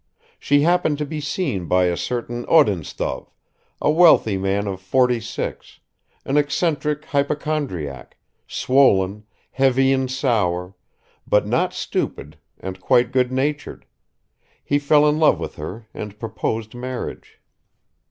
[0.39, 3.29] She happened to be seen by a certain Odintsov,
[3.79, 5.79] a wealthy man of forty six,
[6.25, 8.17] an eccentric hypochondriac,
[8.47, 10.73] swollen, heavy and sour,
[11.27, 13.85] but not stupid and quite good natured;
[14.63, 17.39] he fell in love with her and proposed marriage.